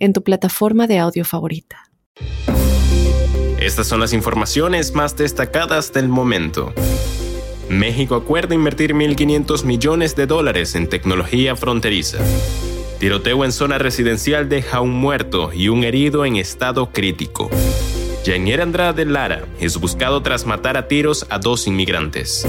[0.00, 1.90] en tu plataforma de audio favorita.
[3.60, 6.72] Estas son las informaciones más destacadas del momento.
[7.68, 12.18] México acuerda invertir 1.500 millones de dólares en tecnología fronteriza.
[12.98, 17.48] Tiroteo en zona residencial deja un muerto y un herido en estado crítico.
[18.24, 22.46] Janier Andrade Lara es buscado tras matar a tiros a dos inmigrantes.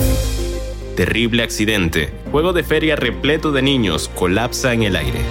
[0.95, 2.13] Terrible accidente.
[2.31, 5.21] Juego de feria repleto de niños colapsa en el aire.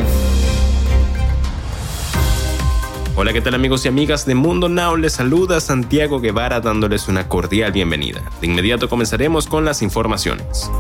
[3.21, 4.97] Hola, ¿qué tal amigos y amigas de Mundo Now?
[4.97, 8.23] Les saluda Santiago Guevara dándoles una cordial bienvenida.
[8.41, 10.71] De inmediato comenzaremos con las informaciones.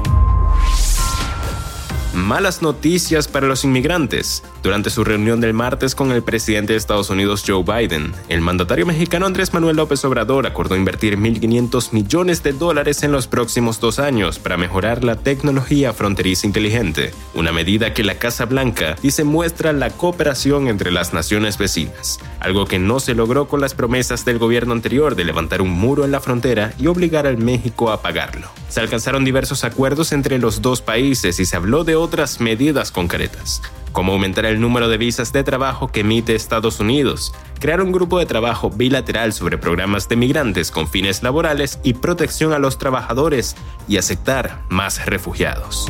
[2.13, 4.43] Malas noticias para los inmigrantes.
[4.65, 8.85] Durante su reunión del martes con el presidente de Estados Unidos Joe Biden, el mandatario
[8.85, 14.01] mexicano Andrés Manuel López Obrador acordó invertir 1.500 millones de dólares en los próximos dos
[14.01, 19.73] años para mejorar la tecnología fronteriza inteligente, una medida que la Casa Blanca dice muestra
[19.73, 24.39] la cooperación entre las naciones vecinas, algo que no se logró con las promesas del
[24.39, 28.49] gobierno anterior de levantar un muro en la frontera y obligar al México a pagarlo.
[28.69, 33.63] Se alcanzaron diversos acuerdos entre los dos países y se habló de otras medidas concretas,
[33.93, 38.19] como aumentar el número de visas de trabajo que emite Estados Unidos, crear un grupo
[38.19, 43.57] de trabajo bilateral sobre programas de migrantes con fines laborales y protección a los trabajadores
[43.87, 45.87] y aceptar más refugiados.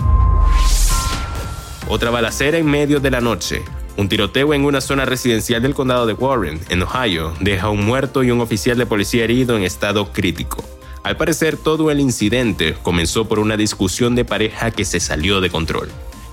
[1.88, 3.62] Otra balacera en medio de la noche.
[3.96, 8.22] Un tiroteo en una zona residencial del condado de Warren, en Ohio, deja un muerto
[8.22, 10.64] y un oficial de policía herido en estado crítico.
[11.02, 15.48] Al parecer, todo el incidente comenzó por una discusión de pareja que se salió de
[15.48, 15.88] control.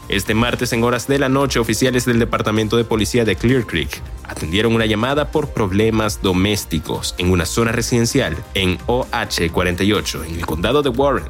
[0.10, 4.02] Este martes en horas de la noche, oficiales del Departamento de Policía de Clear Creek
[4.24, 10.82] atendieron una llamada por problemas domésticos en una zona residencial en OH48, en el condado
[10.82, 11.30] de Warren.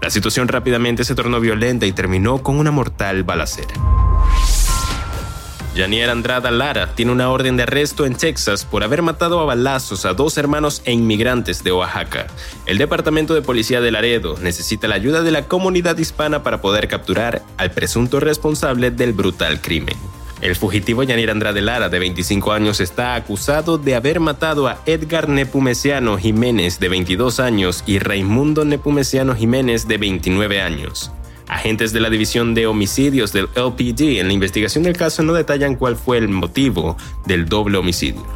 [0.00, 3.74] La situación rápidamente se tornó violenta y terminó con una mortal balacera.
[5.76, 10.06] Janier Andrada Lara tiene una orden de arresto en Texas por haber matado a balazos
[10.06, 12.28] a dos hermanos e inmigrantes de Oaxaca.
[12.64, 16.88] El Departamento de Policía de Laredo necesita la ayuda de la comunidad hispana para poder
[16.88, 19.96] capturar al presunto responsable del brutal crimen.
[20.40, 25.28] El fugitivo Yanier Andrade Lara, de 25 años, está acusado de haber matado a Edgar
[25.28, 31.10] Nepumesiano Jiménez, de 22 años, y Raimundo Nepumesiano Jiménez, de 29 años.
[31.48, 35.76] Agentes de la División de Homicidios del LPD en la investigación del caso no detallan
[35.76, 38.26] cuál fue el motivo del doble homicidio.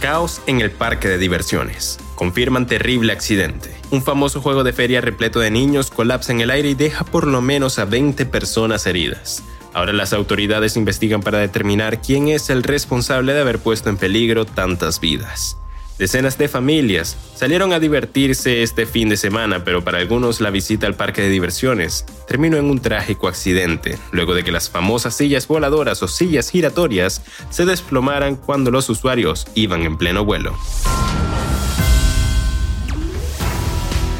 [0.00, 1.98] Caos en el parque de diversiones.
[2.14, 3.70] Confirman terrible accidente.
[3.90, 7.26] Un famoso juego de feria repleto de niños colapsa en el aire y deja por
[7.26, 9.42] lo menos a 20 personas heridas.
[9.72, 14.44] Ahora las autoridades investigan para determinar quién es el responsable de haber puesto en peligro
[14.44, 15.58] tantas vidas.
[16.00, 20.86] Decenas de familias salieron a divertirse este fin de semana, pero para algunos la visita
[20.86, 25.46] al parque de diversiones terminó en un trágico accidente, luego de que las famosas sillas
[25.46, 30.56] voladoras o sillas giratorias se desplomaran cuando los usuarios iban en pleno vuelo.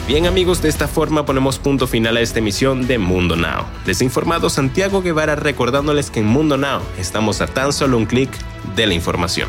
[0.06, 3.64] Bien amigos, de esta forma ponemos punto final a esta emisión de Mundo Now.
[3.86, 8.28] Desinformado Santiago Guevara recordándoles que en Mundo Now estamos a tan solo un clic
[8.76, 9.48] de la información.